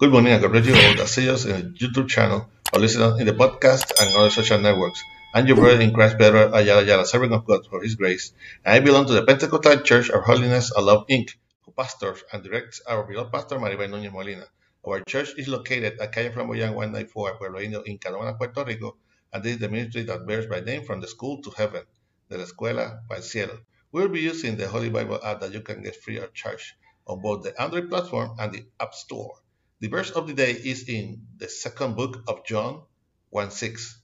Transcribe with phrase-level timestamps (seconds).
[0.00, 2.80] Good morning and God bless you all that see us in the YouTube channel or
[2.80, 5.04] listen in the podcast and other social networks.
[5.34, 8.32] I'm your brother in Christ, Pedro Ayala Ayala, servant of God for His grace.
[8.64, 11.34] And I belong to the Pentecostal Church of Holiness and Love Inc.,
[11.66, 14.46] who pastors and directs our beloved pastor Maribel Núñez Molina.
[14.88, 18.96] Our church is located at Calle Flamboyant 194, Pueblo Indio, in Canóvanas, Puerto Rico,
[19.34, 21.82] and this is the ministry that bears my name from the school to heaven,
[22.30, 23.58] de la escuela para el cielo.
[23.92, 26.74] We'll be using the Holy Bible app that you can get free of charge
[27.06, 29.34] on both the Android platform and the App Store.
[29.80, 32.82] The verse of the day is in the second book of John
[33.30, 33.98] 1 6.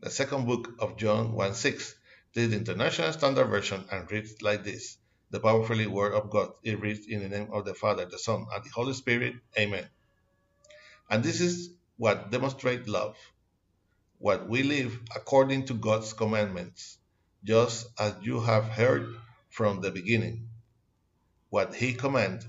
[0.00, 1.94] The second book of John 1 6.
[2.32, 4.96] This is the International Standard Version and reads like this
[5.28, 6.54] The powerfully Word of God.
[6.62, 9.34] It reads in the name of the Father, the Son, and the Holy Spirit.
[9.58, 9.86] Amen.
[11.10, 13.14] And this is what demonstrates love.
[14.16, 16.96] What we live according to God's commandments,
[17.44, 19.14] just as you have heard
[19.50, 20.48] from the beginning.
[21.50, 22.46] What He commands,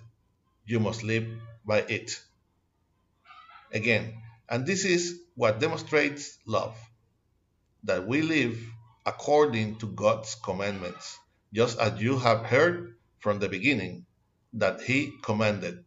[0.66, 1.28] you must live
[1.66, 2.22] by it
[3.74, 4.14] again.
[4.50, 6.78] And this is what demonstrates love
[7.84, 8.60] that we live
[9.06, 11.18] according to God's commandments,
[11.54, 14.06] just as you have heard from the beginning
[14.54, 15.84] that He commanded.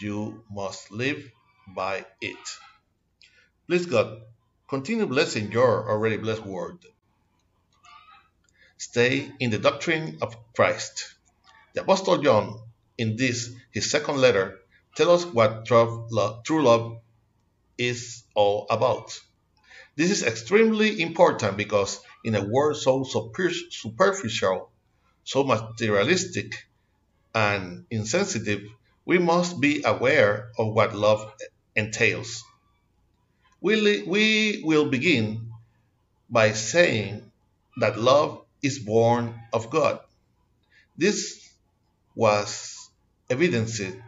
[0.00, 1.30] You must live
[1.74, 2.36] by it.
[3.66, 4.20] Please, God,
[4.68, 6.78] continue blessing your already blessed word.
[8.76, 11.14] Stay in the doctrine of Christ.
[11.74, 12.60] The Apostle John,
[12.96, 14.58] in this, his second letter,
[14.98, 16.98] tell us what true love,
[17.78, 19.16] is all about.
[19.94, 24.72] This is extremely important because in a world so superficial,
[25.22, 26.52] so materialistic,
[27.32, 28.62] and insensitive,
[29.04, 31.32] we must be aware of what love
[31.76, 32.42] entails.
[33.60, 35.52] We, we will begin
[36.28, 37.30] by saying
[37.76, 40.00] that love is born of God.
[40.96, 41.48] This
[42.16, 42.90] was
[43.30, 44.07] evidenced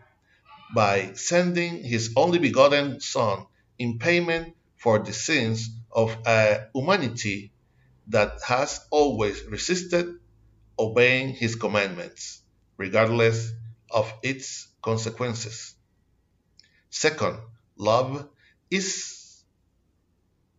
[0.75, 3.47] by sending his only begotten Son
[3.79, 7.53] in payment for the sins of a humanity
[8.09, 10.07] that has always resisted
[10.79, 12.43] obeying his commandments,
[12.77, 13.53] regardless
[13.91, 15.75] of its consequences.
[16.91, 17.39] Second,
[17.77, 18.29] love
[18.71, 19.43] is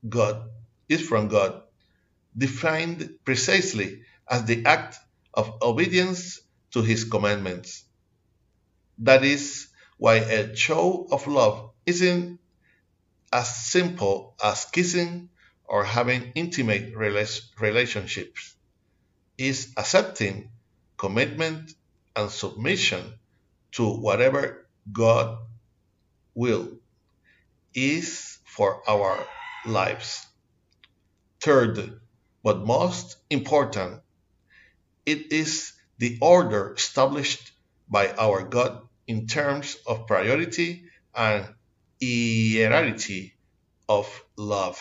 [0.08, 0.50] God,
[0.90, 1.64] is from God,
[2.38, 4.98] defined precisely as the act
[5.34, 6.40] of obedience
[6.72, 7.84] to his commandments.
[9.00, 9.68] That is
[10.02, 12.40] why a show of love isn't
[13.32, 15.30] as simple as kissing
[15.64, 18.56] or having intimate relationships.
[19.38, 20.50] Is accepting
[20.98, 21.76] commitment
[22.16, 23.14] and submission
[23.74, 25.38] to whatever God
[26.34, 26.80] will
[27.76, 29.24] is for our
[29.68, 30.26] lives.
[31.42, 32.02] Third,
[32.42, 34.02] but most important,
[35.06, 37.52] it is the order established
[37.88, 41.46] by our God in terms of priority and
[42.02, 43.34] hierarchy
[43.90, 44.08] of
[44.38, 44.80] love.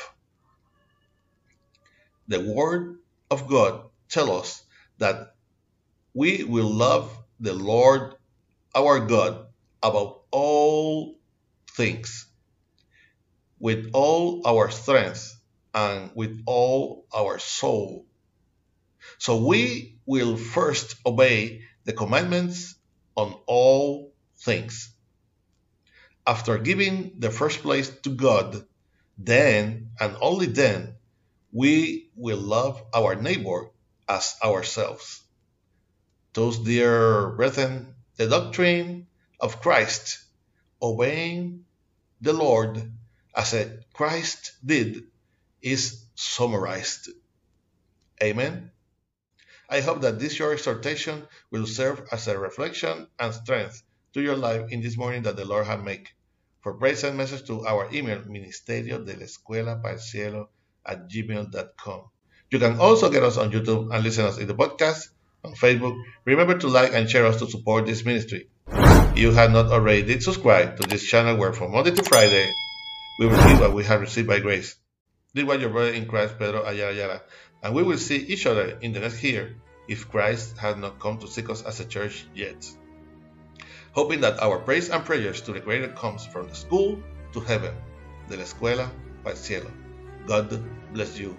[2.29, 2.99] The Word
[3.29, 4.63] of God tells us
[4.99, 5.35] that
[6.15, 7.11] we will love
[7.41, 8.15] the Lord
[8.73, 9.47] our God
[9.83, 11.19] above all
[11.75, 12.31] things,
[13.59, 15.27] with all our strength
[15.75, 18.07] and with all our soul.
[19.19, 22.77] So we will first obey the commandments
[23.17, 24.10] on all
[24.41, 24.93] things.
[26.27, 28.65] After giving the first place to God,
[29.19, 30.97] then and only then
[31.53, 33.71] we will love our neighbor
[34.09, 35.23] as ourselves.
[36.33, 39.07] Thus, dear brethren, the doctrine
[39.41, 40.19] of Christ,
[40.81, 41.65] obeying
[42.21, 42.93] the Lord
[43.35, 43.55] as
[43.93, 45.05] Christ did,
[45.63, 47.11] is summarized.
[48.23, 48.71] Amen.
[49.69, 53.83] I hope that this short exhortation will serve as a reflection and strength
[54.15, 56.09] to your life in this morning that the Lord has made.
[56.63, 60.51] For praise and message to our email, ministerio de la escuela para el cielo
[60.85, 62.11] at gmail.com.
[62.51, 65.09] You can also get us on YouTube and listen us in the podcast
[65.45, 65.97] on Facebook.
[66.25, 68.49] Remember to like and share us to support this ministry.
[68.69, 72.53] If you have not already did subscribe to this channel where from Monday to Friday
[73.19, 74.77] we will receive what we have received by grace.
[75.33, 77.23] This was your brother in Christ, Pedro Ayala Ayala,
[77.63, 79.57] and we will see each other in the next year
[79.89, 82.69] if Christ has not come to seek us as a church yet
[83.93, 87.03] hoping that our praise and prayers to the Creator comes from the school
[87.33, 87.75] to heaven,
[88.29, 88.91] de la escuela
[89.23, 89.71] para el cielo.
[90.27, 91.37] God bless you